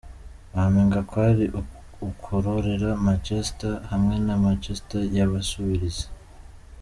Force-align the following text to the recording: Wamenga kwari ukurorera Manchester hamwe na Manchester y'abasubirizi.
Wamenga 0.55 0.99
kwari 1.09 1.45
ukurorera 2.09 2.89
Manchester 3.05 3.73
hamwe 3.91 4.15
na 4.25 4.35
Manchester 4.43 5.01
y'abasubirizi. 5.15 6.05